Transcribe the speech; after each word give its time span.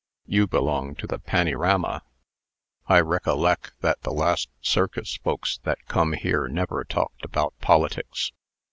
You 0.25 0.47
belong 0.47 0.95
to 0.95 1.05
the 1.05 1.19
pannyrama. 1.19 2.01
I 2.87 2.99
recolleck 3.01 3.73
that 3.81 4.01
the 4.01 4.09
last 4.09 4.49
circus 4.59 5.17
folks 5.17 5.59
that 5.61 5.85
come 5.85 6.13
here 6.13 6.47
never 6.47 6.83
talked 6.83 7.23
about 7.23 7.53
politics. 7.59 8.31